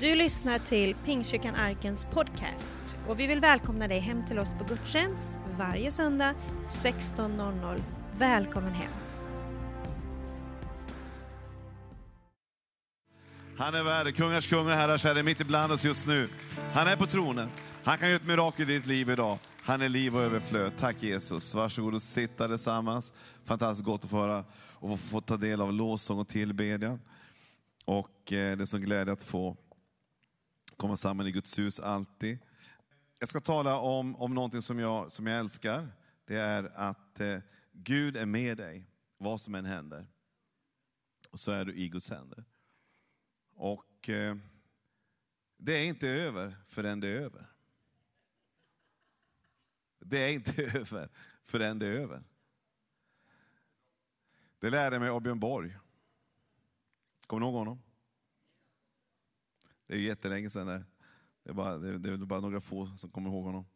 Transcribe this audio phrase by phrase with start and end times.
[0.00, 4.64] Du lyssnar till Pingstkyrkan Arkens podcast och vi vill välkomna dig hem till oss på
[4.64, 5.28] gudstjänst
[5.58, 6.34] varje söndag
[6.68, 7.82] 16.00.
[8.18, 8.92] Välkommen hem!
[13.56, 16.28] Han är värd, kungars kung och herrars herre, mitt ibland oss just nu.
[16.72, 17.48] Han är på tronen.
[17.84, 19.38] Han kan göra ett mirakel i ditt liv idag.
[19.62, 20.72] Han är liv och överflöd.
[20.76, 21.54] Tack Jesus.
[21.54, 23.12] Varsågod och sitta tillsammans.
[23.44, 27.00] Fantastiskt gott att få höra och få, få ta del av lovsång och tillbedjan.
[27.84, 29.56] Och eh, det är så glädje att få
[30.78, 32.38] komma samman i Guds hus alltid.
[33.18, 35.88] Jag ska tala om, om någonting som jag, som jag älskar.
[36.24, 37.38] Det är att eh,
[37.72, 40.06] Gud är med dig, vad som än händer.
[41.30, 42.44] Och så är du i Guds händer.
[43.54, 44.36] Och eh,
[45.56, 47.46] det är inte över förrän det är över.
[49.98, 51.08] Det är inte över
[51.44, 52.24] förrän det är över.
[54.58, 55.76] Det lärde mig av Björn Borg.
[57.26, 57.82] Kommer ni ihåg honom?
[59.88, 60.66] Det är jättelänge sedan.
[60.66, 60.84] Det.
[61.42, 63.66] Det, är bara, det är bara några få som kommer ihåg honom.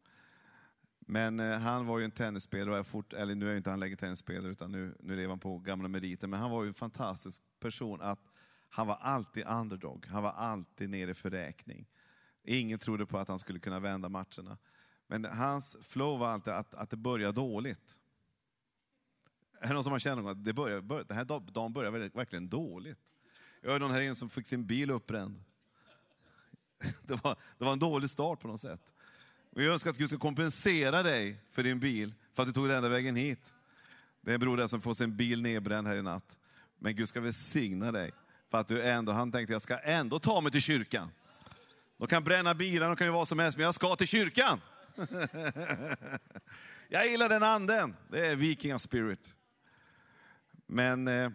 [0.99, 3.97] Men eh, han var ju en tennisspelare, och fort, eller nu är inte han längre
[3.97, 6.29] tennisspelare utan nu, nu lever han på gamla meriter.
[6.29, 8.01] Men han var ju en fantastisk person.
[8.01, 8.21] att
[8.69, 11.89] Han var alltid underdog, han var alltid nere för räkning.
[12.45, 14.59] Ingen trodde på att han skulle kunna vända matcherna.
[15.07, 17.99] Men hans flow var alltid att, att det började dåligt.
[19.61, 23.15] Är det någon som har känt att det började, den här dagen började verkligen dåligt?
[23.61, 25.45] Jag hörde någon här inne som fick sin bil uppbränd.
[27.07, 28.81] Det var, det var en dålig start på något sätt.
[29.51, 32.77] Vi önskar att Gud ska kompensera dig för din bil, för att du tog den
[32.77, 33.55] enda vägen hit.
[34.21, 36.39] Det är en bror där som får sin bil nedbränd här i natt.
[36.79, 38.13] Men Gud ska välsigna dig,
[38.51, 41.11] för att du ändå, han tänkte jag ska ändå ta mig till kyrkan.
[41.99, 44.61] De kan bränna bilar, de kan ju vara som helst, men jag ska till kyrkan.
[46.89, 49.35] jag gillar den anden, det är vikinga spirit.
[50.67, 51.31] Men eh,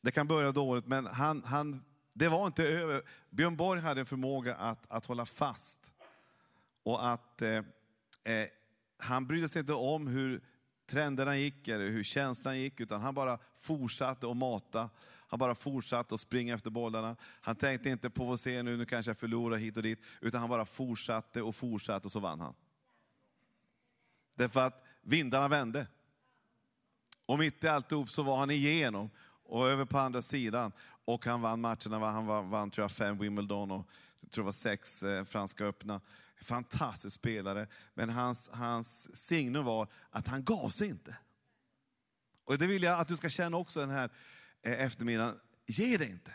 [0.00, 1.84] det kan börja dåligt, men han, han
[2.14, 3.02] det var inte över.
[3.30, 5.94] Björn Borg hade en förmåga att, att hålla fast.
[6.82, 7.62] Och att eh,
[8.24, 8.48] eh,
[8.98, 10.40] han brydde sig inte om hur
[10.86, 14.90] trenderna gick eller hur känslan gick, utan han bara fortsatte att mata.
[15.26, 17.16] Han bara fortsatte att springa efter bollarna.
[17.40, 20.40] Han tänkte inte på vad se nu, nu kanske jag förlorar hit och dit, utan
[20.40, 22.54] han bara fortsatte och fortsatte och så vann han.
[24.34, 25.86] Därför att vindarna vände.
[27.26, 29.10] Och mitt i alltihop så var han igenom
[29.44, 30.72] och över på andra sidan.
[31.04, 33.88] Och han vann matcherna, han vann, vann tror jag, fem Wimbledon och
[34.20, 36.00] jag tror det var sex eh, Franska öppna.
[36.42, 41.16] Fantastisk spelare, men hans, hans signum var att han gav sig inte.
[42.44, 44.10] Och det vill jag att du ska känna också den här
[44.62, 45.40] eh, eftermiddagen.
[45.66, 46.32] Ge dig inte.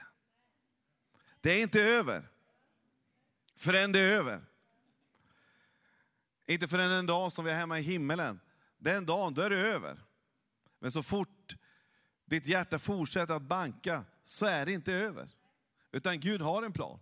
[1.42, 2.30] Det är inte över
[3.56, 4.42] förrän det är över.
[6.48, 8.40] Inte förrän en dag som vi är hemma i himmelen.
[8.78, 10.00] Den dagen, då är det över.
[10.80, 11.56] Men så fort
[12.26, 15.30] ditt hjärta fortsätter att banka så är det inte över.
[15.92, 17.00] Utan Gud har en plan.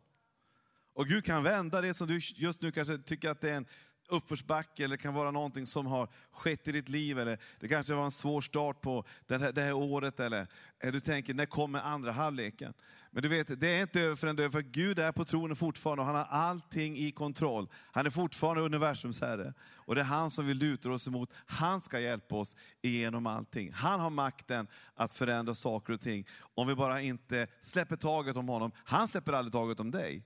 [0.93, 3.65] Och Gud kan vända det som du just nu kanske tycker att det är en
[4.07, 7.19] uppförsbacke eller kan vara någonting som har skett i ditt liv.
[7.19, 10.19] Eller det kanske var en svår start på det här, det här året.
[10.19, 10.47] Eller
[10.79, 12.73] eh, du tänker, när kommer andra halvleken?
[13.17, 15.55] Men du vet, det är inte över förrän det är för Gud är på tronen
[15.55, 17.69] fortfarande och han har allting i kontroll.
[17.73, 19.53] Han är fortfarande universums herre.
[19.61, 21.33] Och det är han som vill luta oss emot.
[21.45, 23.72] Han ska hjälpa oss igenom allting.
[23.72, 26.27] Han har makten att förändra saker och ting.
[26.39, 28.72] Om vi bara inte släpper taget om honom.
[28.75, 30.25] Han släpper aldrig taget om dig.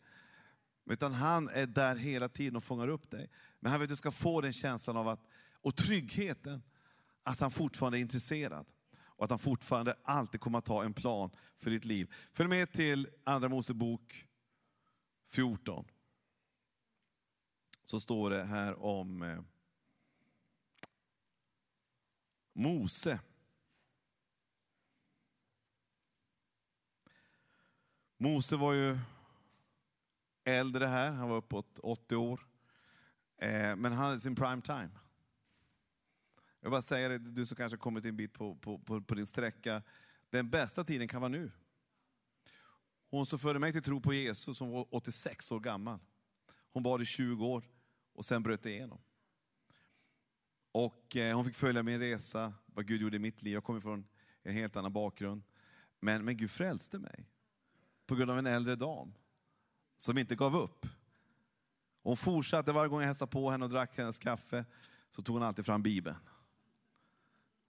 [0.90, 3.30] Utan han är där hela tiden och fångar upp dig.
[3.59, 5.28] Men han vill att du ska få den känslan av att,
[5.62, 6.63] och tryggheten,
[7.24, 8.66] att han fortfarande är intresserad.
[9.22, 12.14] Och att han fortfarande alltid kommer att ha en plan för ditt liv.
[12.34, 14.28] Följ med till Andra Mosebok
[15.28, 15.86] 14.
[17.86, 19.42] Så står det här om eh,
[22.54, 23.20] Mose.
[28.18, 29.00] Mose var ju
[30.44, 32.48] äldre här, han var uppåt 80 år.
[33.38, 35.00] Eh, men han hade sin prime time.
[36.62, 39.16] Jag vill bara säga det, du som kanske kommit en bit på, på, på, på
[39.16, 39.84] din sträcka.
[40.30, 41.52] Den bästa tiden kan vara nu.
[43.10, 46.00] Hon som förde mig till tro på Jesus, som var 86 år gammal.
[46.74, 47.69] Hon bad i 20 år
[48.13, 49.02] och sen bröt det igenom.
[50.72, 53.54] Och eh, hon fick följa min resa, vad Gud gjorde i mitt liv.
[53.54, 54.07] Jag kommer från
[54.44, 55.44] en helt annan bakgrund.
[56.00, 57.30] Men, men Gud frälste mig
[58.06, 59.14] på grund av en äldre dam
[59.98, 60.86] som inte gav upp.
[62.04, 64.66] Hon fortsatte varje gång jag hälsade på henne och drack hennes kaffe,
[65.10, 66.16] så tog hon alltid fram Bibeln.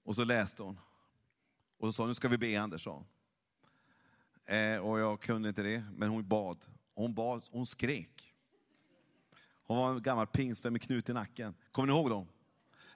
[0.04, 0.80] Och så läste hon.
[1.78, 3.04] Och så sa nu ska vi be Anders, sa
[4.46, 6.66] eh, Och jag kunde inte det, men hon bad.
[6.94, 8.34] Hon bad, hon skrek.
[9.64, 11.54] Hon var en gammal pingstvän med knut i nacken.
[11.72, 12.28] Kommer ni ihåg dem?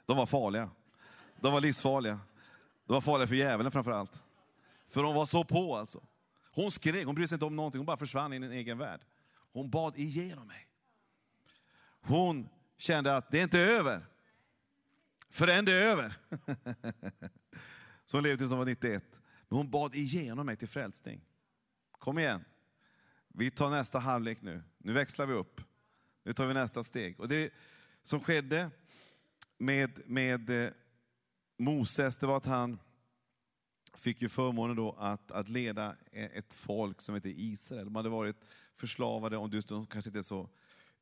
[0.07, 0.71] De var farliga.
[1.41, 2.21] De var livsfarliga.
[2.87, 4.23] De var farliga för djävulen framför allt.
[4.89, 6.03] För de var så på alltså.
[6.53, 8.79] Hon skrek, hon brydde sig inte om någonting, hon bara försvann in i en egen
[8.79, 9.01] värld.
[9.53, 10.69] Hon bad igenom mig.
[12.01, 12.49] Hon
[12.79, 14.07] kände att det är inte över
[15.37, 16.15] förrän det är över.
[18.05, 19.05] Så hon levde tills hon var 91.
[19.49, 21.25] Men hon bad igenom mig till frälsning.
[21.93, 22.45] Kom igen.
[23.29, 24.63] Vi tar nästa halvlek nu.
[24.79, 25.61] Nu växlar vi upp.
[26.23, 27.21] Nu tar vi nästa steg.
[27.21, 27.53] Och det
[28.03, 28.71] som skedde
[29.59, 30.71] med, med eh,
[31.57, 32.79] Moses, det var att han
[33.95, 37.85] fick ju förmånen då att, att leda e, ett folk som heter Israel.
[37.85, 38.37] De hade varit
[38.77, 40.49] förslavade, om du kanske inte är så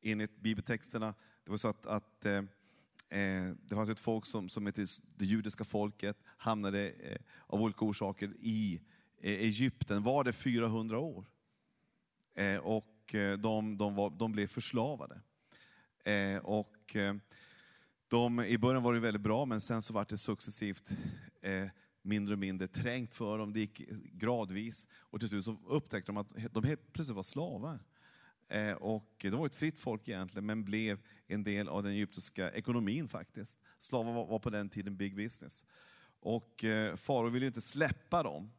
[0.01, 1.13] enligt bibeltexterna.
[1.43, 2.41] Det var så att, att eh,
[3.15, 4.85] Eh, det fanns ett folk som, som hette
[5.15, 7.17] det judiska folket, hamnade eh,
[7.47, 8.81] av olika orsaker i
[9.21, 11.25] eh, Egypten, var det 400 år.
[12.33, 15.21] Eh, och eh, de, de, var, de blev förslavade.
[16.03, 17.15] Eh, och eh,
[18.07, 20.91] de, I början var det väldigt bra, men sen så var det successivt
[22.01, 23.53] mindre och mindre trängt för dem.
[23.53, 23.77] Det gick
[24.11, 24.87] gradvis.
[24.93, 27.79] Och till slut så upptäckte de att de helt plötsligt var slavar.
[28.47, 32.51] Eh, och de var ett fritt folk egentligen, men blev en del av den egyptiska
[32.51, 33.59] ekonomin faktiskt.
[33.77, 35.65] Slavar var på den tiden big business.
[36.19, 38.51] Och eh, farao ville inte släppa dem.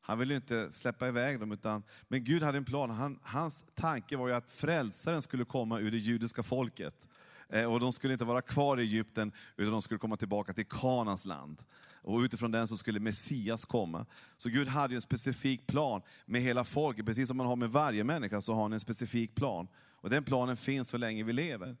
[0.00, 2.90] Han ville inte släppa iväg dem, utan, men Gud hade en plan.
[2.90, 7.08] Han, hans tanke var ju att frälsaren skulle komma ur det judiska folket.
[7.48, 10.66] Eh, och de skulle inte vara kvar i Egypten, utan de skulle komma tillbaka till
[10.66, 11.62] Kanans land.
[12.04, 14.06] Och utifrån den så skulle Messias komma.
[14.36, 18.04] Så Gud hade en specifik plan med hela folket, precis som man har med varje
[18.04, 19.68] människa, så har han en specifik plan.
[19.76, 21.76] Och den planen finns så länge vi lever.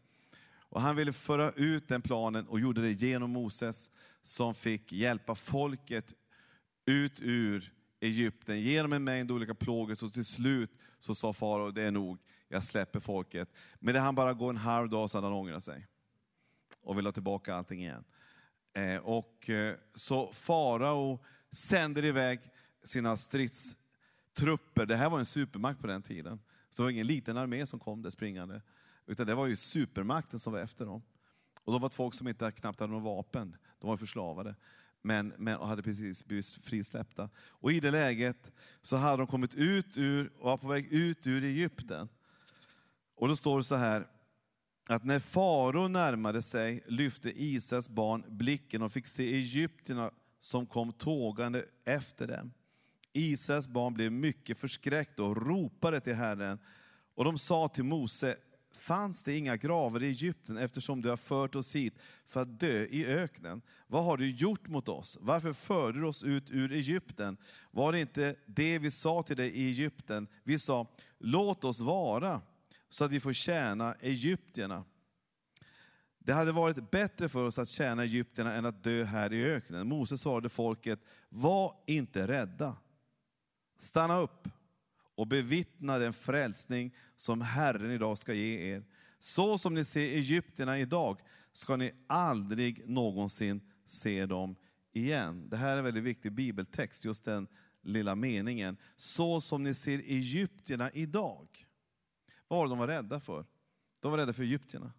[0.56, 3.90] Och han ville föra ut den planen och gjorde det genom Moses,
[4.22, 6.14] som fick hjälpa folket
[6.86, 9.94] ut ur Egypten genom en mängd olika plågor.
[9.94, 12.18] Så till slut så sa farao, det är nog,
[12.48, 13.48] jag släpper folket.
[13.78, 15.86] Men det han bara gå en halv dag så hade han ångrat sig.
[16.82, 18.04] Och vill ha tillbaka allting igen.
[18.74, 22.40] Eh, och eh, så farao sänder iväg
[22.84, 24.86] sina stridstrupper.
[24.86, 26.40] Det här var en supermakt på den tiden.
[26.70, 28.62] Så det var ingen liten armé som kom där springande.
[29.06, 31.02] Utan det var ju supermakten som var efter dem.
[31.64, 33.56] Och de var ett folk som inte knappt hade några vapen.
[33.78, 34.54] De var förslavade.
[35.02, 37.30] Men, men hade precis blivit frisläppta.
[37.36, 41.26] Och i det läget så hade de kommit ut ur, och var på väg ut
[41.26, 42.08] ur Egypten.
[43.14, 44.06] Och då står det så här,
[44.86, 50.10] att när farao närmade sig lyfte Israels barn blicken och fick se Egyptierna
[50.40, 52.52] som kom tågande efter dem.
[53.12, 56.58] Israels barn blev mycket förskräckta och ropade till Herren.
[57.14, 58.36] Och de sa till Mose,
[58.72, 61.94] fanns det inga gravar i Egypten eftersom du har fört oss hit
[62.26, 63.62] för att dö i öknen?
[63.86, 65.18] Vad har du gjort mot oss?
[65.20, 67.36] Varför förde du oss ut ur Egypten?
[67.70, 70.28] Var det inte det vi sa till dig i Egypten?
[70.42, 70.86] Vi sa,
[71.18, 72.40] låt oss vara
[72.94, 74.84] så att vi får tjäna egyptierna.
[76.18, 79.88] Det hade varit bättre för oss att tjäna egyptierna än att dö här i öknen.
[79.88, 82.76] Moses svarade folket, var inte rädda.
[83.78, 84.48] Stanna upp
[85.14, 88.84] och bevittna den frälsning som Herren idag ska ge er.
[89.18, 91.20] Så som ni ser egyptierna idag
[91.52, 94.56] ska ni aldrig någonsin se dem
[94.92, 95.48] igen.
[95.48, 97.48] Det här är en väldigt viktig bibeltext, just den
[97.82, 98.76] lilla meningen.
[98.96, 101.63] Så som ni ser egyptierna idag.
[102.48, 103.46] Vad var det de var rädda för?
[104.00, 104.92] De var rädda för egyptierna.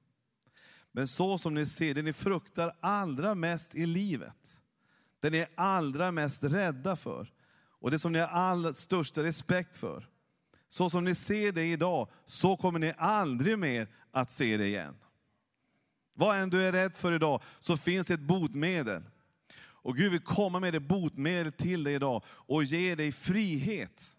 [0.92, 4.62] Men så som ni ser, det ni fruktar allra mest i livet,
[5.20, 7.32] det ni är allra mest rädda för,
[7.80, 10.10] och det som ni har allra största respekt för,
[10.68, 14.96] så som ni ser det idag, så kommer ni aldrig mer att se det igen.
[16.14, 19.04] Vad än du är rädd för idag, så finns det ett botemedel.
[19.58, 24.18] Och Gud vill komma med det botemedel till dig idag och ge dig frihet.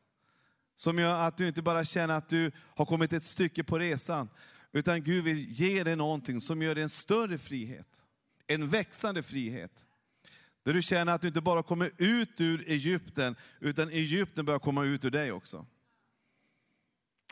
[0.76, 4.28] Som gör att du inte bara känner att du har kommit ett stycke på resan,
[4.72, 8.04] utan Gud vill ge dig någonting som gör dig en större frihet.
[8.46, 9.86] En växande frihet.
[10.62, 14.84] Där du känner att du inte bara kommer ut ur Egypten, utan Egypten börjar komma
[14.84, 15.66] ut ur dig också.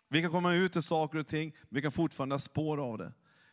[0.08, 3.12] Vi kan komma ut ur saker och ting, vi kan fortfarande ha spår av det.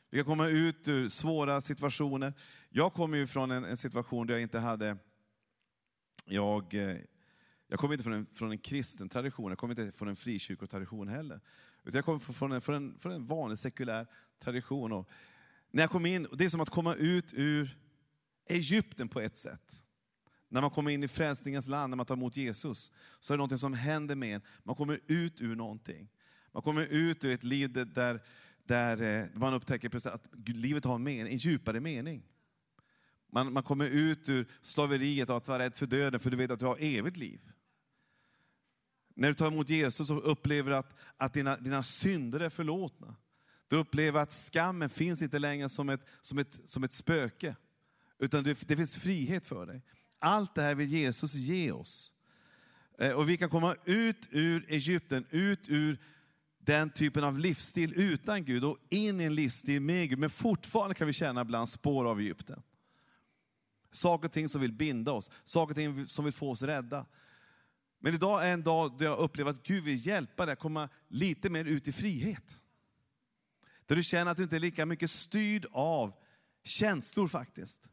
[0.10, 2.34] Vi kan komma ut ur svåra situationer.
[2.70, 4.98] Jag kommer ju från en, en situation där jag inte hade,
[6.26, 6.98] jag, eh,
[7.72, 11.08] jag kommer inte från en, från en kristen tradition, jag kommer inte från en frikyrkotradition
[11.08, 11.40] heller.
[11.84, 14.08] Utan jag kommer från en, från, en, från en vanlig sekulär
[14.40, 14.92] tradition.
[14.92, 15.10] Och
[15.72, 17.78] när jag kom in, det är som att komma ut ur
[18.50, 19.84] Egypten på ett sätt.
[20.50, 23.44] När man kommer in i frälsningens land, när man tar emot Jesus, så är det
[23.44, 24.42] något som händer med en.
[24.64, 26.10] Man kommer ut ur någonting.
[26.52, 28.20] Man kommer ut ur ett liv där,
[28.64, 32.24] där eh, man upptäcker att livet har en, mening, en djupare mening.
[33.34, 36.52] Man, man kommer ut ur slaveriet och att vara rädd för döden, för du vet
[36.52, 37.42] att du har evigt liv.
[39.14, 43.16] När du tar emot Jesus så upplever du att, att dina, dina synder är förlåtna.
[43.68, 47.56] Du upplever att skammen finns inte längre som ett, som ett, som ett spöke,
[48.20, 49.82] utan det, det finns frihet för dig.
[50.20, 52.14] Allt det här vill Jesus ge oss.
[53.00, 56.00] Eh, och vi kan komma ut ur Egypten, ut ur
[56.60, 60.20] den typen av livsstil utan Gud och in i en livsstil med Gud.
[60.20, 62.62] Men fortfarande kan vi känna ibland spår av Egypten.
[63.92, 67.06] Saker och ting som vill binda oss, saker och ting som vill få oss rädda.
[68.04, 70.90] Men idag är en dag då jag upplever att Gud vill hjälpa dig att komma
[71.08, 72.60] lite mer ut i frihet.
[73.86, 76.14] Där du känner att du inte är lika mycket styrd av
[76.64, 77.90] känslor faktiskt.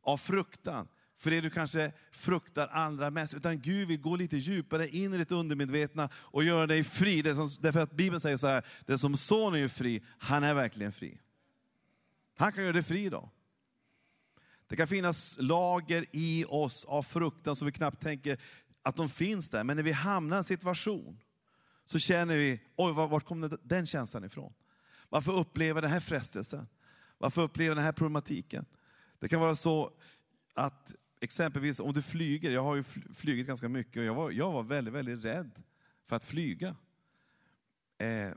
[0.00, 3.34] Av fruktan, för det du kanske fruktar allra mest.
[3.34, 7.22] Utan Gud vill gå lite djupare in i ditt undermedvetna och göra dig fri.
[7.22, 10.54] Det som, därför att Bibeln säger så här, den som sonen är fri, han är
[10.54, 11.20] verkligen fri.
[12.36, 13.30] Han kan göra dig fri idag.
[14.66, 18.40] Det kan finnas lager i oss av fruktan som vi knappt tänker
[18.84, 19.64] att de finns där.
[19.64, 21.20] Men när vi hamnar i en situation
[21.84, 24.54] så känner vi, oj, vart kom den känslan ifrån?
[25.08, 26.68] Varför upplever den här frestelsen?
[27.18, 28.66] Varför upplever den här problematiken?
[29.18, 29.92] Det kan vara så
[30.54, 32.82] att exempelvis om du flyger, jag har ju
[33.14, 35.62] flugit ganska mycket och jag var, jag var väldigt, väldigt rädd
[36.06, 36.76] för att flyga.
[37.98, 38.30] Eh,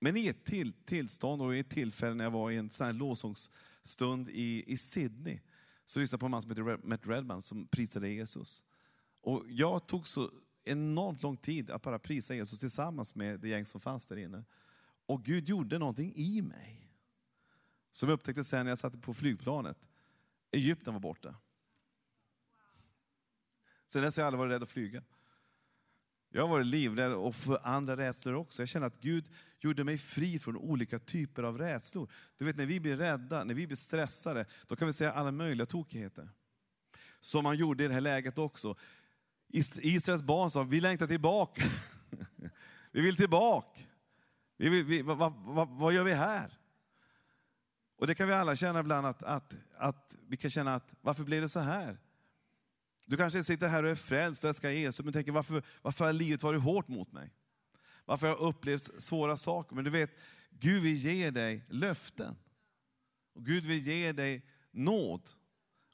[0.00, 2.86] men i ett till, tillstånd och i ett tillfälle när jag var i en sån
[2.86, 5.40] här lovsångsstund i, i Sydney,
[5.84, 8.64] så lyssnade jag på en man som heter Matt Redman som prisade Jesus.
[9.22, 10.30] Och jag tog så
[10.64, 14.44] enormt lång tid att bara prisa Jesus tillsammans med det gäng som fanns där inne.
[15.06, 16.88] Och Gud gjorde någonting i mig.
[17.90, 19.88] Som jag upptäckte sen när jag satt på flygplanet.
[20.50, 21.36] Egypten var borta.
[23.86, 25.02] Sen dess har jag aldrig varit rädd att flyga.
[26.34, 28.62] Jag har varit livrädd och för andra rädslor också.
[28.62, 32.10] Jag känner att Gud gjorde mig fri från olika typer av rädslor.
[32.36, 35.32] Du vet när vi blir rädda, när vi blir stressade, då kan vi säga alla
[35.32, 36.30] möjliga tokigheter.
[37.20, 38.76] Som man gjorde i det här läget också.
[39.52, 41.62] Israels barn sa, vi längtar tillbaka.
[42.92, 43.80] vi vill tillbaka.
[44.56, 46.58] Vi vill, vi, vad, vad, vad gör vi här?
[47.96, 51.24] Och det kan vi alla känna ibland, att, att, att vi kan känna att varför
[51.24, 51.98] blev det så här?
[53.06, 56.12] Du kanske sitter här och är frälst och älskar Jesus, men tänker varför, varför har
[56.12, 57.30] livet varit hårt mot mig?
[58.04, 59.74] Varför har jag upplevt svåra saker?
[59.74, 60.10] Men du vet,
[60.50, 62.36] Gud vill ge dig löften.
[63.34, 65.30] Och Gud vill ge dig nåd.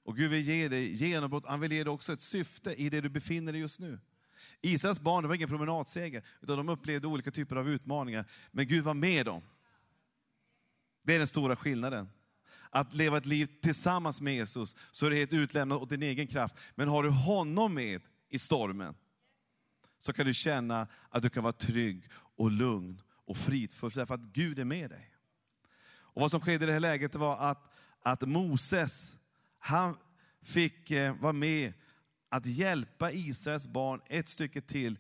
[0.09, 1.45] Och Gud vill ge dig genombrott.
[1.47, 4.01] Han vill ge dig också ett syfte i det du befinner dig just nu.
[4.61, 8.25] Israels barn det var ingen promenadseger, utan de upplevde olika typer av utmaningar.
[8.51, 9.43] Men Gud var med dem.
[11.03, 12.09] Det är den stora skillnaden.
[12.71, 16.27] Att leva ett liv tillsammans med Jesus, så är det helt utlämnat åt din egen
[16.27, 16.57] kraft.
[16.75, 18.95] Men har du honom med i stormen,
[19.99, 24.21] så kan du känna att du kan vara trygg och lugn och fridfull, därför att
[24.21, 25.15] Gud är med dig.
[25.91, 27.73] Och Vad som skedde i det här läget var att,
[28.03, 29.19] att Moses,
[29.69, 29.97] han
[30.43, 31.73] fick eh, vara med
[32.29, 34.99] att hjälpa Israels barn ett stycke till,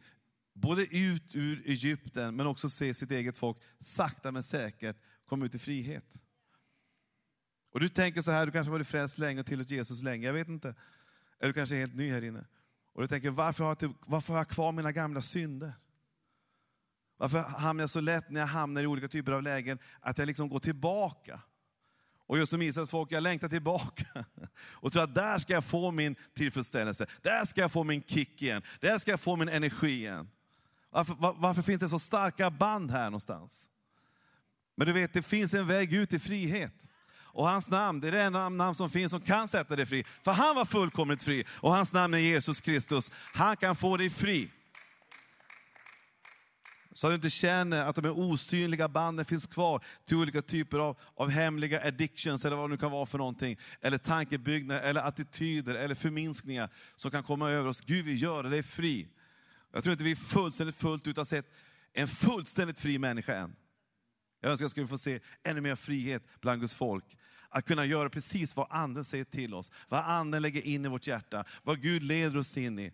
[0.53, 4.97] både ut ur Egypten, men också se sitt eget folk sakta men säkert
[5.27, 6.23] komma ut i frihet.
[7.71, 10.27] Och du tänker så här, du kanske har varit frälst länge och tillhört Jesus länge,
[10.27, 10.75] jag vet inte.
[11.39, 12.45] Eller du kanske är helt ny här inne.
[12.93, 15.73] Och du tänker, varför har, jag, varför har jag kvar mina gamla synder?
[17.17, 20.27] Varför hamnar jag så lätt när jag hamnar i olika typer av lägen, att jag
[20.27, 21.41] liksom går tillbaka?
[22.29, 24.25] Och just som Israels folk, jag längtar tillbaka.
[24.71, 27.07] Och tror att där ska jag få min tillfredsställelse.
[27.23, 28.63] Där ska jag få min kick igen.
[28.81, 30.31] Där ska jag få min energi igen.
[30.91, 33.69] Varför, var, varför finns det så starka band här någonstans?
[34.77, 36.89] Men du vet, det finns en väg ut i frihet.
[37.17, 40.05] Och hans namn, det är det enda namn som finns som kan sätta dig fri.
[40.23, 41.45] För han var fullkomligt fri.
[41.51, 43.11] Och hans namn är Jesus Kristus.
[43.15, 44.51] Han kan få dig fri.
[46.99, 50.79] Så att du inte känner att de här osynliga banden finns kvar till olika typer
[50.79, 53.59] av, av hemliga addictions, eller vad det nu kan vara för någonting.
[53.81, 57.81] Eller tankebyggnader, eller attityder, eller förminskningar som kan komma över oss.
[57.81, 59.09] Gud vill göra dig fri.
[59.73, 61.47] Jag tror inte vi fullständigt fullt ut har sett
[61.93, 63.57] en fullständigt fri människa än.
[64.41, 67.19] Jag önskar att vi få se ännu mer frihet bland Guds folk.
[67.49, 71.07] Att kunna göra precis vad Anden säger till oss, vad Anden lägger in i vårt
[71.07, 72.93] hjärta, vad Gud leder oss in i.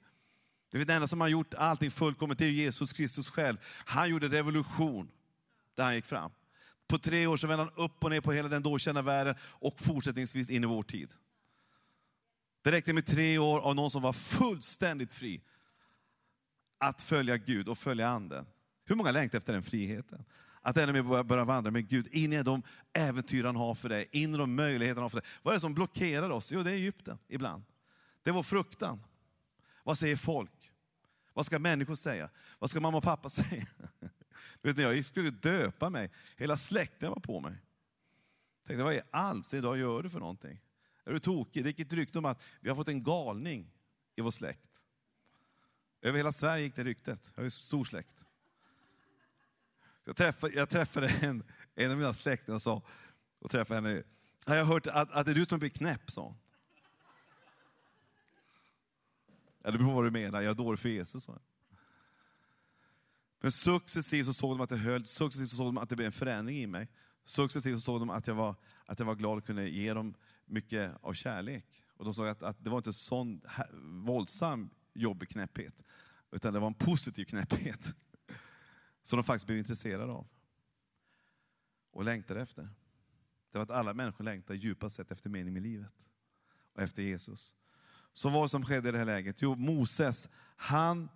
[0.78, 3.56] Det är den enda som har gjort allting fullkomligt, det är Jesus Kristus själv.
[3.64, 5.10] Han gjorde revolution
[5.74, 6.30] där han gick fram.
[6.88, 9.34] På tre år så vände han upp och ner på hela den då kända världen
[9.40, 11.12] och fortsättningsvis in i vår tid.
[12.62, 15.42] Det räckte med tre år av någon som var fullständigt fri
[16.78, 18.46] att följa Gud och följa Anden.
[18.84, 20.24] Hur många längtar efter den friheten?
[20.60, 22.62] Att ännu mer börja vandra med Gud, in i de
[22.92, 25.30] äventyr han har för dig, in i de möjligheter han har för dig.
[25.42, 26.52] Vad är det som blockerar oss?
[26.52, 27.64] Jo, det är Egypten ibland.
[28.22, 29.02] Det är vår fruktan.
[29.84, 30.50] Vad säger folk?
[31.34, 32.30] Vad ska människor säga?
[32.58, 33.66] Vad ska mamma och pappa säga?
[34.62, 37.52] Du vet, när jag skulle döpa mig, hela släkten var på mig.
[38.62, 40.60] Jag tänkte, vad i alls idag gör du för någonting?
[41.04, 41.64] Är du tokig?
[41.64, 43.70] Det gick ett rykte om att vi har fått en galning
[44.16, 44.82] i vår släkt.
[46.02, 47.32] Över hela Sverige gick det ryktet.
[47.34, 48.24] Jag har ju stor släkt.
[50.04, 51.42] Jag träffade, jag träffade en,
[51.74, 52.82] en av mina släktingar och sa,
[53.38, 54.02] och träffade henne,
[54.46, 56.36] har hört att, att det är du som blir knäpp, sa hon.
[59.72, 61.38] Det beror på vad du menar, jag är dålig för Jesus, sa
[63.40, 66.06] Men successivt så såg de att det höll, successivt så såg de att det blev
[66.06, 66.88] en förändring i mig.
[67.24, 68.56] Successivt så såg de att jag var,
[68.86, 70.14] att jag var glad att kunna ge dem
[70.46, 71.84] mycket av kärlek.
[71.96, 75.84] Och de såg att, att det var inte sån här, våldsam jobbig knäpphet,
[76.30, 77.96] utan det var en positiv knäpphet.
[79.02, 80.28] Som de faktiskt blev intresserade av.
[81.90, 82.68] Och längtade efter.
[83.50, 85.92] Det var att alla människor längtar djupast sett efter mening med livet.
[86.72, 87.54] Och efter Jesus.
[88.14, 89.42] Så vad som skedde i det här läget?
[89.42, 91.08] Jo, Moses, han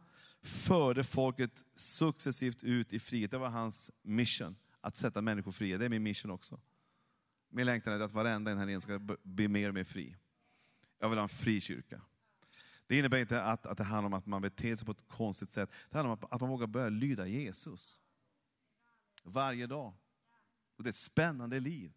[0.43, 3.31] förde folket successivt ut i frihet.
[3.31, 5.79] Det var hans mission, att sätta människor fria.
[5.79, 6.61] Det är min mission också.
[7.51, 10.17] Min längtan är att varenda en här inne ska bli mer och mer fri.
[10.99, 12.01] Jag vill ha en fri kyrka.
[12.87, 15.51] Det innebär inte att, att det handlar om att man beter sig på ett konstigt
[15.51, 15.71] sätt.
[15.91, 18.01] Det handlar om att, att man vågar börja lyda Jesus.
[19.25, 19.95] Varje dag.
[20.77, 21.93] Och det är ett spännande liv.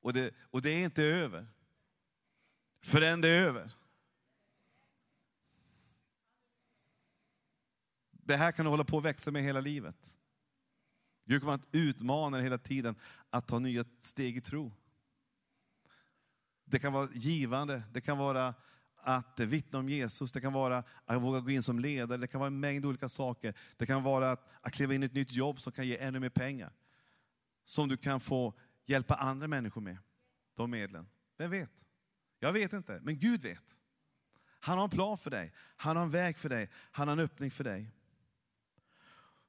[0.00, 1.46] Och det, och det är inte över.
[2.80, 3.72] Förrän det är över.
[8.24, 10.16] Det här kan du hålla på att växa med hela livet.
[11.24, 12.96] Gud kommer att utmana dig hela tiden
[13.30, 14.72] att ta nya steg i tro.
[16.64, 18.54] Det kan vara givande, det kan vara
[18.96, 22.40] att vittna om Jesus, det kan vara att våga gå in som ledare, det kan
[22.40, 23.54] vara en mängd olika saker.
[23.76, 26.20] Det kan vara att, att kliva in i ett nytt jobb som kan ge ännu
[26.20, 26.72] mer pengar.
[27.64, 28.54] Som du kan få
[28.86, 29.98] hjälpa andra människor med,
[30.54, 31.08] de medlen.
[31.36, 31.84] Vem vet?
[32.38, 33.76] Jag vet inte, men Gud vet.
[34.60, 37.20] Han har en plan för dig, han har en väg för dig, han har en
[37.20, 37.93] öppning för dig.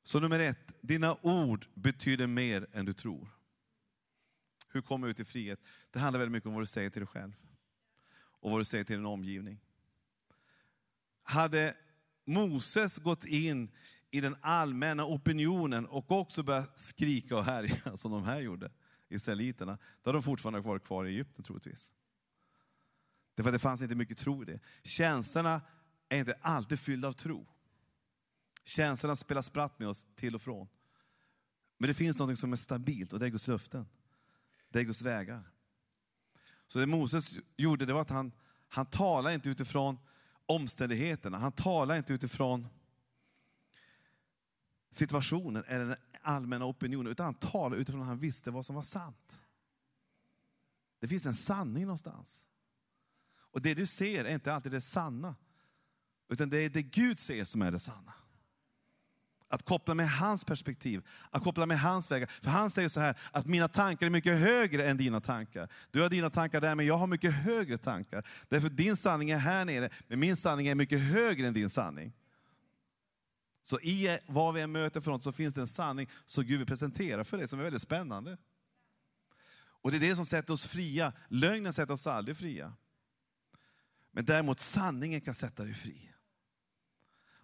[0.06, 3.30] Så nummer ett, dina ord betyder mer än du tror.
[4.70, 5.60] Hur kommer du ut i frihet?
[5.92, 7.32] Det handlar väldigt mycket om vad du säger till dig själv.
[8.16, 9.60] Och vad du säger till din omgivning.
[11.24, 11.76] Hade
[12.26, 13.72] Moses gått in
[14.12, 18.72] i den allmänna opinionen och också börjat skrika och härja som de här gjorde,
[19.10, 21.94] israeliterna, då hade de fortfarande varit kvar i Egypten troligtvis.
[23.36, 24.60] Därför att det fanns inte mycket tro i det.
[24.84, 25.62] Känslorna
[26.10, 27.55] är inte alltid fyllda av tro.
[28.66, 30.68] Känslorna spelar spratt med oss till och från.
[31.78, 33.88] Men det finns något som är stabilt och det är Guds löften.
[34.70, 35.44] Det är Guds vägar.
[36.68, 38.32] Så det Moses gjorde det var att han,
[38.68, 39.98] han talade inte utifrån
[40.46, 41.38] omständigheterna.
[41.38, 42.68] Han talade inte utifrån
[44.92, 47.12] situationen eller den allmänna opinionen.
[47.12, 49.42] Utan han talade utifrån att han visste vad som var sant.
[51.00, 52.46] Det finns en sanning någonstans.
[53.38, 55.36] Och det du ser är inte alltid det sanna.
[56.28, 58.14] Utan det är det Gud ser som är det sanna.
[59.48, 62.30] Att koppla med hans perspektiv, att koppla med hans vägar.
[62.42, 65.70] För han säger så här, att mina tankar är mycket högre än dina tankar.
[65.92, 68.28] Du har dina tankar där, men jag har mycket högre tankar.
[68.50, 72.14] Därför din sanning är här nere, men min sanning är mycket högre än din sanning.
[73.62, 76.58] Så i vad vi än möter för något så finns det en sanning som Gud
[76.58, 78.38] vill presentera för dig, som är väldigt spännande.
[79.86, 81.14] Och det är det som sätter oss fria.
[81.28, 82.74] Lögnen sätter oss aldrig fria.
[84.12, 86.12] Men däremot sanningen kan sätta dig fri.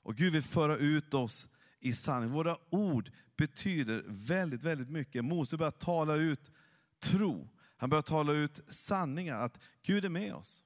[0.03, 1.47] Och Gud vill föra ut oss
[1.82, 2.32] i sanning.
[2.32, 5.26] Våra ord betyder väldigt, väldigt mycket.
[5.26, 6.52] Mose börjar tala ut
[7.00, 7.50] tro.
[7.78, 10.65] Han börjar tala ut sanningar, att Gud är med oss.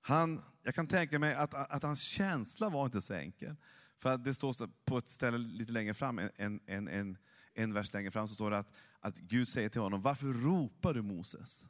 [0.00, 3.56] Han, jag kan tänka mig att, att hans känsla var inte så enkel.
[3.98, 7.18] För det står på ett ställe lite längre fram, en, en, en,
[7.54, 10.94] en vers längre fram, så står det att, att Gud säger till honom, varför ropar
[10.94, 11.68] du Moses?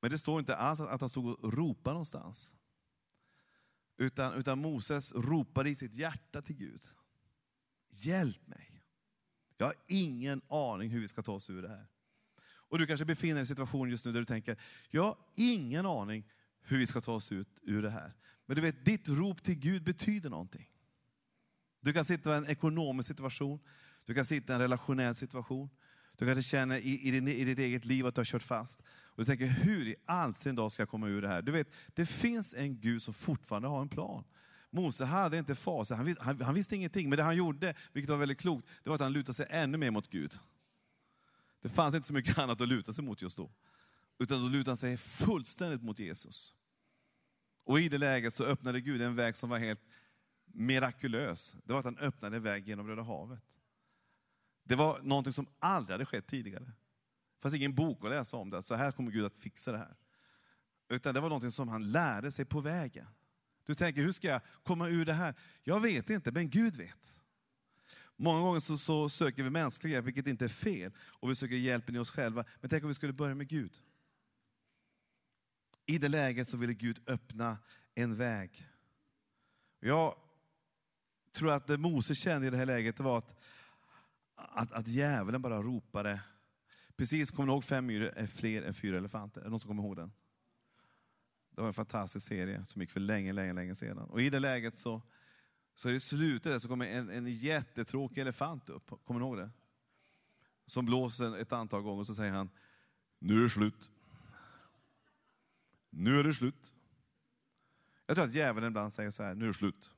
[0.00, 2.57] Men det står inte alls att han stod och ropade någonstans.
[4.00, 6.86] Utan, utan Moses ropade i sitt hjärta till Gud.
[7.90, 8.82] Hjälp mig.
[9.56, 11.86] Jag har ingen aning hur vi ska ta oss ur det här.
[12.40, 14.56] Och du kanske befinner dig i en situation just nu där du tänker,
[14.90, 16.24] jag har ingen aning
[16.60, 18.12] hur vi ska ta oss ut ur det här.
[18.46, 20.70] Men du vet, ditt rop till Gud betyder någonting.
[21.80, 23.60] Du kan sitta i en ekonomisk situation,
[24.04, 25.70] du kan sitta i en relationell situation.
[26.16, 28.82] Du kanske känner i, i, din, i ditt eget liv att du har kört fast.
[29.18, 31.42] Och du tänker, hur i all sin dag ska jag komma ur det här?
[31.42, 34.24] Du vet, det finns en Gud som fortfarande har en plan.
[34.70, 37.08] Mose hade inte facit, han, han, han, visste ingenting.
[37.08, 39.78] Men det han gjorde, vilket var väldigt klokt, det var att han lutade sig ännu
[39.78, 40.38] mer mot Gud.
[41.62, 43.50] Det fanns inte så mycket annat att luta sig mot just då.
[44.18, 46.54] Utan då lutade han sig fullständigt mot Jesus.
[47.64, 49.82] Och i det läget så öppnade Gud en väg som var helt
[50.44, 51.56] mirakulös.
[51.64, 53.40] Det var att han öppnade en väg genom Röda havet.
[54.64, 56.72] Det var någonting som aldrig hade skett tidigare.
[57.38, 59.78] Det fanns ingen bok att läsa om det, så här kommer Gud att fixa det
[59.78, 59.96] här.
[60.88, 63.06] Utan det var någonting som han lärde sig på vägen.
[63.64, 65.34] Du tänker, hur ska jag komma ur det här?
[65.62, 67.22] Jag vet inte, men Gud vet.
[68.16, 71.54] Många gånger så, så söker vi mänsklig hjälp, vilket inte är fel, och vi söker
[71.54, 72.44] hjälpen i oss själva.
[72.60, 73.78] Men tänk om vi skulle börja med Gud.
[75.86, 77.58] I det läget så ville Gud öppna
[77.94, 78.68] en väg.
[79.80, 80.14] Jag
[81.32, 83.34] tror att det Mose kände i det här läget var att
[84.38, 86.20] att, att djävulen bara ropade.
[86.98, 89.40] Precis, kommer ni ihåg fem myror är eh, fler än fyra elefanter?
[89.40, 90.12] Är det någon som kommer ihåg den?
[91.50, 93.98] Det var en fantastisk serie som gick för länge, länge, länge sedan.
[93.98, 95.02] Och i det läget så,
[95.74, 99.04] så det slutet så kommer en, en jättetråkig elefant upp.
[99.04, 99.50] Kommer ni ihåg det?
[100.66, 102.50] Som blåser ett antal gånger och så säger han,
[103.18, 103.90] nu är det slut.
[105.90, 106.72] Nu är det slut.
[108.06, 109.90] Jag tror att djävulen ibland säger så här, nu är det slut.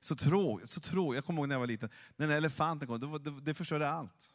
[0.00, 1.16] Så tråkigt, så tråkigt.
[1.16, 3.88] Jag kommer ihåg när jag var liten, när den elefanten kom, det, det, det förstörde
[3.88, 4.34] allt.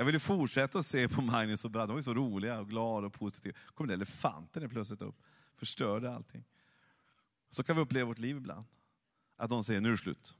[0.00, 2.68] Jag ville fortsätta att se på Magnus och Brad, de var ju så roliga och
[2.68, 3.58] glada och positiva.
[3.74, 5.22] kom den elefanten plötsligt upp,
[5.56, 6.44] förstörde allting.
[7.50, 8.64] Så kan vi uppleva vårt liv ibland.
[9.36, 10.34] Att de säger, nu är det slut.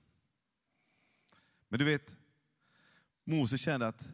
[1.69, 2.17] Men du vet,
[3.25, 4.09] Mose kände att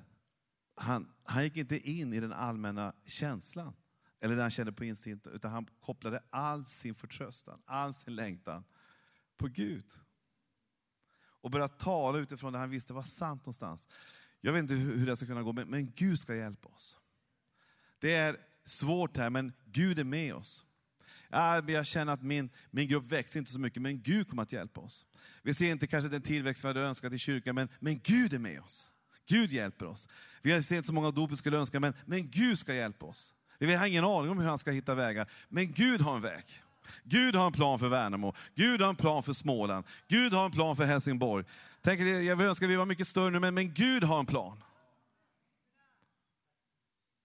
[0.74, 3.74] han, han gick inte in i den allmänna känslan,
[4.20, 8.64] eller det han kände på insidan, utan han kopplade all sin förtröstan, all sin längtan
[9.36, 9.92] på Gud.
[11.18, 13.88] Och började tala utifrån det han visste var sant någonstans.
[14.40, 16.96] Jag vet inte hur det ska kunna gå, men, Gud ska hjälpa oss.
[17.98, 20.64] Det är svårt här, men Gud är med oss.
[21.66, 24.80] jag känner att min, min grupp växer inte så mycket, men Gud kommer att hjälpa
[24.80, 25.06] oss.
[25.42, 28.38] Vi ser inte kanske den tillväxt vi hade önskat i kyrkan, men, men Gud är
[28.38, 28.92] med oss.
[29.28, 30.08] Gud hjälper oss.
[30.42, 33.34] Vi ser inte så många dop vi skulle önska, men, men Gud ska hjälpa oss.
[33.58, 36.44] Vi har ingen aning om hur han ska hitta vägar, men Gud har en väg.
[37.04, 40.50] Gud har en plan för Värnamo, Gud har en plan för Småland, Gud har en
[40.50, 41.44] plan för Helsingborg.
[41.86, 44.64] Tänk, jag önskar vi var mycket större nu, men, men Gud har en plan.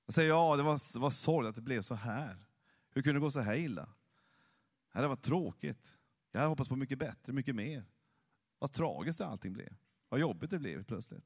[0.06, 2.38] Jag säger ja, det var, var sorgligt att det blev så här.
[2.90, 3.90] Hur kunde det gå så här illa?
[4.94, 5.98] Det var tråkigt.
[6.32, 7.86] Jag hade hoppats på mycket bättre, mycket mer.
[8.60, 9.76] Vad tragiskt det allting blev.
[10.10, 11.26] Vad jobbigt det blev plötsligt.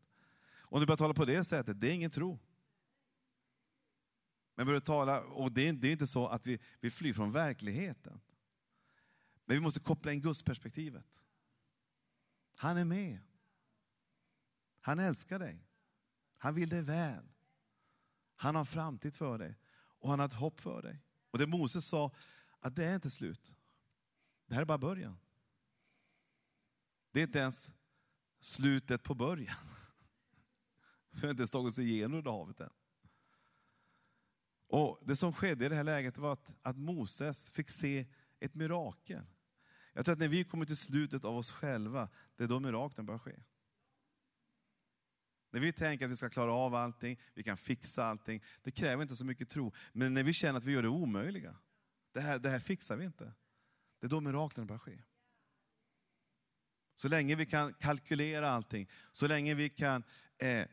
[0.57, 2.39] Om du börjar tala på det sättet, det är ingen tro.
[4.55, 7.31] Men börjar tala, och det är, det är inte så att vi, vi flyr från
[7.31, 8.21] verkligheten.
[9.45, 11.24] Men vi måste koppla in gudsperspektivet.
[12.55, 13.19] Han är med.
[14.79, 15.67] Han älskar dig.
[16.37, 17.25] Han vill dig väl.
[18.35, 19.57] Han har en framtid för dig
[19.99, 21.01] och han har ett hopp för dig.
[21.31, 22.11] Och det Moses sa,
[22.59, 23.55] att det är inte slut.
[24.47, 25.17] Det här är bara början.
[27.11, 27.73] Det är inte ens
[28.39, 29.67] slutet på början.
[31.11, 32.73] Vi har inte ens tagit oss igenom det havet än.
[34.67, 38.05] Och Det som skedde i det här läget var att, att Moses fick se
[38.39, 39.25] ett mirakel.
[39.97, 43.05] Jag tror att när vi kommer till slutet av oss själva, det är då miraklen
[43.05, 43.43] börjar ske.
[45.51, 49.01] När vi tänker att vi ska klara av allting, vi kan fixa allting, det kräver
[49.03, 49.73] inte så mycket tro.
[49.93, 51.55] Men när vi känner att vi gör det omöjliga,
[52.11, 53.33] det här, det här fixar vi inte.
[53.99, 55.03] Det är då miraklen börjar ske.
[56.95, 60.03] Så länge vi kan kalkylera allting, så länge vi kan
[60.37, 60.67] eh,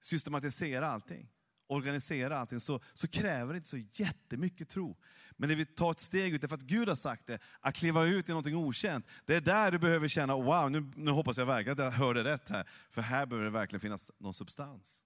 [0.00, 1.32] systematisera allting,
[1.66, 4.96] organisera allting, så, så kräver det inte så jättemycket tro.
[5.36, 8.04] Men när vi tar ett steg ut, därför att Gud har sagt det, att kliva
[8.04, 11.46] ut i någonting okänt, det är där du behöver känna, wow, nu, nu hoppas jag
[11.46, 12.68] verkligen att jag hörde rätt här.
[12.90, 15.02] För här behöver det verkligen finnas någon substans.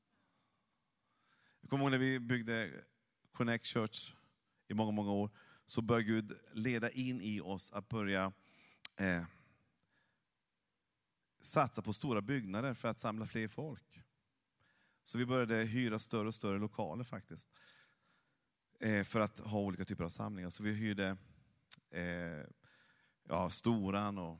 [1.61, 2.71] Jag kommer ihåg när vi byggde
[3.33, 4.13] Connect Church
[4.69, 5.31] i många, många år,
[5.67, 8.33] så började Gud leda in i oss att börja
[8.97, 9.23] eh,
[11.41, 14.03] satsa på stora byggnader för att samla fler folk.
[15.09, 17.49] Så vi började hyra större och större lokaler faktiskt.
[18.81, 20.51] Eh, för att ha olika typer av samlingar.
[20.51, 21.17] Så vi hyrde
[21.91, 22.47] eh,
[23.29, 24.39] ja, Storan och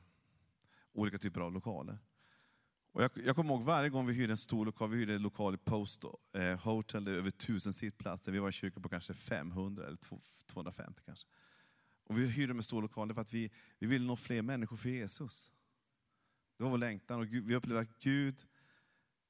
[0.93, 1.97] olika typer av lokaler.
[2.91, 5.21] Och jag, jag kommer ihåg varje gång vi hyrde en stor lokal, vi hyrde en
[5.21, 6.03] lokal i Post
[6.33, 8.31] eh, Hotel, det är över tusen sittplatser.
[8.31, 9.97] Vi var i kyrkan på kanske 500 eller
[10.47, 11.27] 250 kanske.
[12.03, 14.89] Och vi hyrde med stor lokal för att vi, vi ville nå fler människor för
[14.89, 15.51] Jesus.
[16.57, 18.45] Det var vår längtan och Gud, vi upplevde att Gud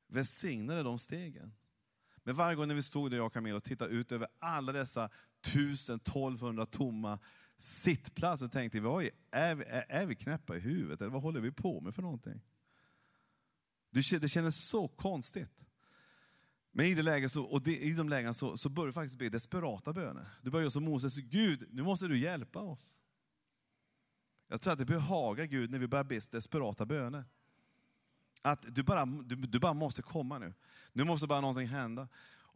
[0.10, 1.54] välsignade de stegen.
[2.24, 4.72] Men varje gång när vi stod där, jag och Camilla, och tittade ut över alla
[4.72, 5.10] dessa
[5.48, 7.20] 1200 tomma
[7.58, 11.02] sittplatser, så tänkte vi, är vi, är, är vi knäppa i huvudet?
[11.02, 12.42] Eller vad håller vi på med för någonting?
[13.92, 15.60] Det, det kändes så konstigt.
[16.72, 19.18] Men i, det läget så, och det, i de lägena så, så börjar du faktiskt
[19.18, 20.28] be desperata böner.
[20.42, 22.98] Du börjar som Moses, Gud, nu måste du hjälpa oss.
[24.48, 27.26] Jag tror att det behagar Gud när vi börjar be desperata böner.
[28.42, 30.54] Att du bara, du, du bara måste komma nu.
[30.94, 32.08] Nu måste bara någonting hända.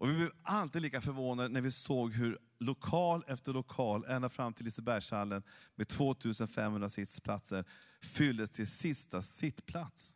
[0.04, 4.54] Och vi blev alltid lika förvånade när vi såg hur lokal efter lokal, ända fram
[4.54, 5.43] till Lisebergshallen
[5.76, 7.65] med 2500 sittplatser,
[8.02, 10.15] fylldes till sista sittplats.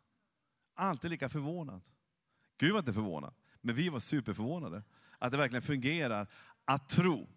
[0.74, 1.80] Alltid lika förvånad.
[2.58, 4.82] Gud var inte förvånad, men vi var superförvånade.
[5.18, 6.26] Att det verkligen fungerar
[6.64, 7.28] att tro.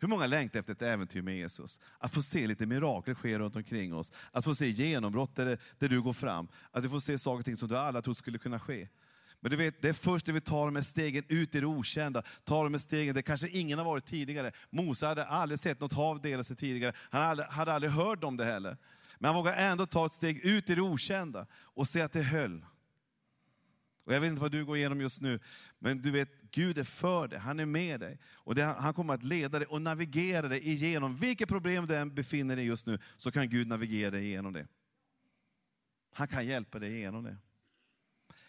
[0.00, 1.80] Hur många längtar efter ett äventyr med Jesus?
[1.98, 4.12] Att få se lite mirakel ske runt omkring oss.
[4.32, 6.48] Att få se genombrott där, där du går fram.
[6.70, 8.88] Att du får se saker och ting som du alla trodde skulle kunna ske.
[9.40, 11.66] Men du vet, det är först när vi tar de här stegen ut i det
[11.66, 14.52] okända, tar de här stegen där kanske ingen har varit tidigare.
[14.70, 18.36] Mose hade aldrig sett något hav dela sig tidigare, han hade, hade aldrig hört om
[18.36, 18.76] det heller.
[19.18, 22.22] Men han vågar ändå ta ett steg ut i det okända och se att det
[22.22, 22.64] höll.
[24.04, 25.40] Och jag vet inte vad du går igenom just nu,
[25.78, 28.18] men du vet, Gud är för dig, han är med dig.
[28.24, 31.16] Och det, han kommer att leda dig och navigera dig igenom.
[31.16, 34.66] Vilket problem du än befinner dig just nu, så kan Gud navigera dig igenom det.
[36.12, 37.36] Han kan hjälpa dig igenom det.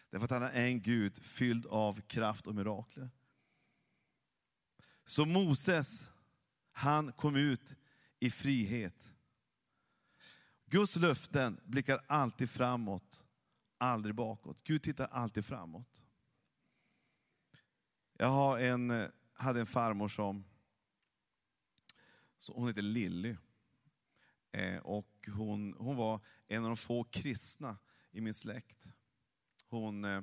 [0.09, 3.09] Därför att han är en Gud fylld av kraft och mirakler.
[5.05, 6.11] Så Moses,
[6.71, 7.75] han kom ut
[8.19, 9.13] i frihet.
[10.65, 13.25] Guds löften blickar alltid framåt,
[13.81, 14.63] aldrig bakåt.
[14.63, 16.03] Gud tittar alltid framåt.
[18.13, 20.45] Jag har en, eh, hade en farmor som,
[22.53, 23.35] hon heter Lilly.
[24.51, 27.77] Eh, och hon, hon var en av de få kristna
[28.11, 28.87] i min släkt.
[29.67, 30.21] Hon, eh,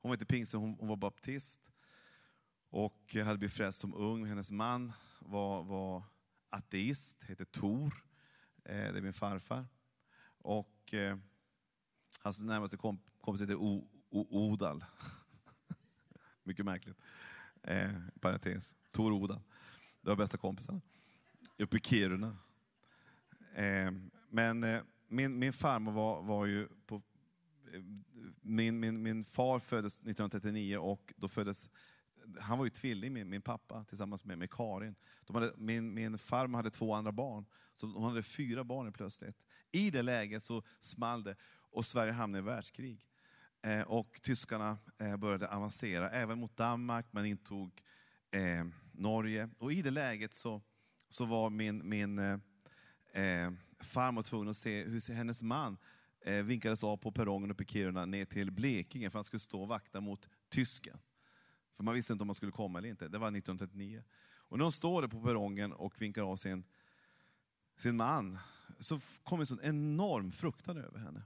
[0.00, 1.72] hon var inte pingst, hon, hon var baptist.
[2.70, 4.26] Och hade blivit frälst som ung.
[4.26, 6.04] Hennes man var, var
[6.48, 8.04] ateist, Hette Tor.
[8.64, 9.66] Eh, det är min farfar.
[10.38, 11.18] Och eh,
[12.18, 14.84] hans närmaste kompis heter o, o, Odal.
[16.42, 16.96] Mycket märkligt.
[17.62, 18.74] Eh, parentes.
[18.90, 19.40] Tor Odal.
[20.00, 20.80] Det var bästa kompisarna.
[21.58, 22.36] Uppe i Kiruna.
[23.54, 23.90] Eh,
[24.28, 27.02] men eh, min, min farmor var, var ju på...
[27.72, 27.82] Eh,
[28.40, 31.70] min, min, min far föddes 1939 och då föddes
[32.40, 34.94] han var ju tvilling med min pappa tillsammans med, med Karin.
[35.26, 37.46] De hade, min, min farmor hade två andra barn,
[37.76, 39.36] så hon hade fyra barn plötsligt.
[39.72, 41.36] I det läget så small det
[41.70, 43.06] och Sverige hamnade i världskrig.
[43.62, 47.82] Eh, och tyskarna eh, började avancera, även mot Danmark, man intog
[48.30, 49.48] eh, Norge.
[49.58, 50.62] Och i det läget så,
[51.08, 52.38] så var min, min eh,
[53.12, 55.78] eh farmor tvungen att se hur hennes man
[56.20, 59.62] eh, vinkades av på perrongen uppe i Kiruna ner till Blekinge för han skulle stå
[59.62, 60.98] och vakta mot tysken.
[61.72, 63.08] För man visste inte om man skulle komma eller inte.
[63.08, 64.02] Det var 1939.
[64.32, 66.64] Och när hon står där på perrongen och vinkar av sin,
[67.76, 68.38] sin man,
[68.78, 71.22] så kom en sån enorm fruktan över henne.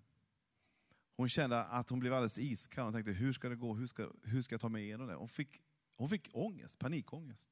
[1.17, 2.85] Hon kände att hon blev alldeles iskall.
[2.85, 3.75] Hon tänkte, hur ska det gå?
[3.75, 5.15] Hur ska, hur ska jag ta mig igenom det?
[5.15, 5.63] Hon fick,
[5.97, 7.51] hon fick ångest, panikångest.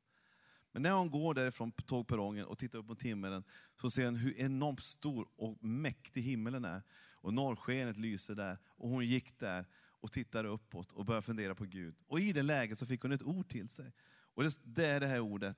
[0.73, 3.45] Men när hon går därifrån på tågperrongen och tittar upp mot himmelen,
[3.81, 6.83] så ser hon hur enormt stor och mäktig himmelen är.
[7.15, 8.59] Och norrskenet lyser där.
[8.67, 9.67] Och hon gick där
[10.03, 11.95] och tittade uppåt och började fundera på Gud.
[12.07, 13.93] Och i det läget så fick hon ett ord till sig.
[14.35, 15.57] Och det är det här ordet.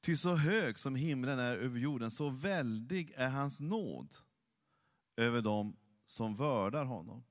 [0.00, 4.14] Ty så hög som himlen är över jorden, så väldig är hans nåd
[5.16, 7.24] över dem som vördar honom.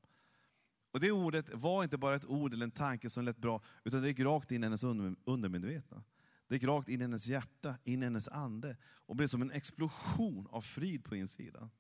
[0.96, 4.02] Och det ordet var inte bara ett ord eller en tanke som lät bra, utan
[4.02, 4.84] det gick rakt in i hennes
[5.26, 6.04] undermedvetna.
[6.48, 9.52] Det gick rakt in i hennes hjärta, in i hennes ande och blev som en
[9.52, 11.72] explosion av frid på insidan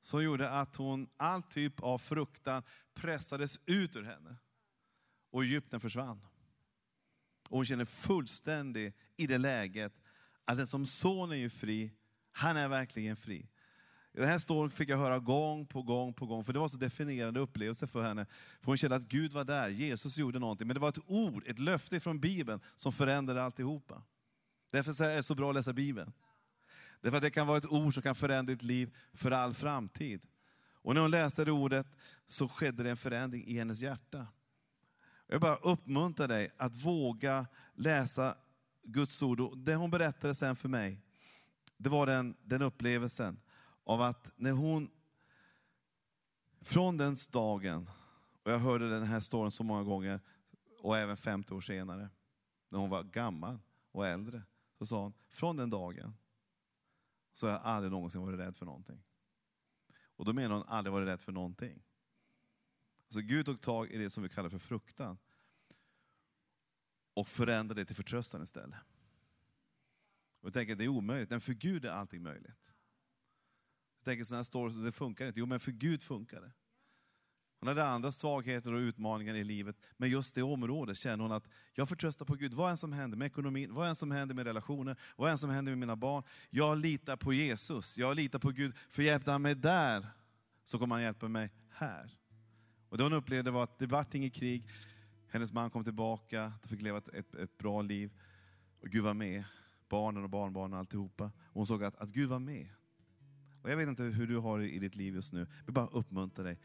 [0.00, 2.62] som gjorde att hon, all typ av fruktan
[2.94, 4.36] pressades ut ur henne.
[5.30, 6.26] Och Egypten försvann.
[7.48, 9.92] Och hon känner fullständigt i det läget
[10.44, 11.92] att den som son är ju fri,
[12.32, 13.48] han är verkligen fri.
[14.12, 16.76] Det här storyn fick jag höra gång på gång på gång, för det var så
[16.76, 18.26] definierande upplevelse för henne.
[18.60, 20.66] För hon kände att Gud var där, Jesus gjorde någonting.
[20.66, 24.02] Men det var ett ord, ett löfte från Bibeln som förändrade alltihopa.
[24.70, 26.12] Därför är det så bra att läsa Bibeln.
[27.00, 30.26] Därför att det kan vara ett ord som kan förändra ditt liv för all framtid.
[30.82, 31.86] Och när hon läste det ordet
[32.26, 34.26] så skedde det en förändring i hennes hjärta.
[35.26, 38.36] Jag bara uppmuntrar dig att våga läsa
[38.82, 39.40] Guds ord.
[39.40, 41.00] Och det hon berättade sen för mig,
[41.76, 43.40] det var den, den upplevelsen
[43.90, 44.90] av att när hon,
[46.60, 47.90] från den dagen,
[48.42, 50.20] och jag hörde den här storyn så många gånger,
[50.78, 52.08] och även 50 år senare,
[52.68, 53.58] när hon var gammal
[53.92, 54.42] och äldre,
[54.78, 56.14] så sa hon, från den dagen
[57.32, 59.02] så har jag aldrig någonsin varit rädd för någonting.
[60.16, 61.82] Och då menar hon aldrig varit rädd för någonting.
[63.06, 65.18] Alltså Gud tog tag i det som vi kallar för fruktan
[67.14, 68.78] och förändrade det till förtröstan istället.
[70.40, 72.72] Och jag tänker att det är omöjligt, men för Gud är allting möjligt.
[74.00, 75.40] Jag tänker sådana här stories, det funkar inte.
[75.40, 76.52] Jo, men för Gud funkar det.
[77.60, 81.48] Hon hade andra svagheter och utmaningar i livet, men just det området känner hon att
[81.72, 82.54] jag förtröstar på Gud.
[82.54, 85.50] Vad än som händer med ekonomin, vad än som händer med relationer, vad än som
[85.50, 86.22] händer med mina barn.
[86.50, 88.76] Jag litar på Jesus, jag litar på Gud.
[88.88, 90.06] För hjälpte han mig där,
[90.64, 92.18] så kommer han hjälpa mig här.
[92.88, 94.68] Och det hon upplevde var att det vart inget krig,
[95.28, 98.10] hennes man kom tillbaka, de fick leva ett, ett, ett bra liv.
[98.80, 99.44] Och Gud var med,
[99.88, 101.24] barnen och barnbarnen och alltihopa.
[101.24, 102.68] Och hon såg att, att Gud var med.
[103.62, 105.74] Och jag vet inte hur du har det i ditt liv just nu, jag vill
[105.74, 106.58] bara uppmuntra dig.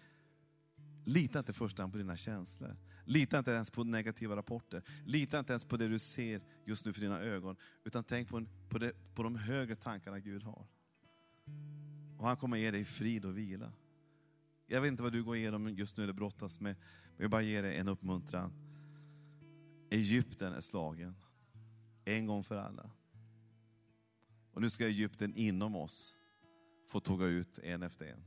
[1.06, 2.78] Lita inte i första hand på dina känslor.
[3.06, 4.84] Lita inte ens på negativa rapporter.
[5.06, 7.56] Lita inte ens på det du ser just nu för dina ögon.
[7.84, 10.68] Utan tänk på, på, det, på de högre tankarna Gud har.
[12.18, 13.72] Och han kommer ge dig frid och vila.
[14.68, 16.76] Jag vet inte vad du går igenom just nu eller brottas med.
[17.16, 18.54] Men jag bara ger dig en uppmuntran.
[19.90, 21.16] Egypten är slagen.
[22.06, 22.92] En gång för alla.
[24.52, 26.18] Och nu ska Egypten inom oss
[26.86, 28.24] få tåga ut en efter en.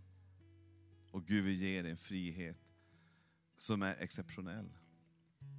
[1.11, 2.57] Och Gud vill ge dig en frihet
[3.57, 4.73] som är exceptionell.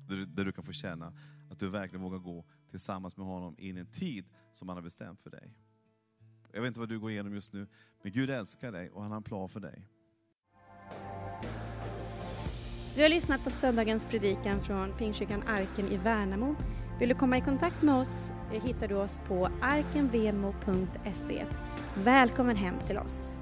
[0.09, 1.13] Där du, där du kan få känna
[1.49, 4.81] att du verkligen vågar gå tillsammans med honom in i en tid som han har
[4.83, 5.53] bestämt för dig.
[6.51, 7.67] Jag vet inte vad du går igenom just nu,
[8.03, 9.87] men Gud älskar dig och han har en plan för dig.
[12.95, 16.55] Du har lyssnat på söndagens predikan från Pingstkyrkan Arken i Värnamo.
[16.99, 21.45] Vill du komma i kontakt med oss eh, hittar du oss på arkenvemo.se.
[22.03, 23.33] Välkommen hem till oss!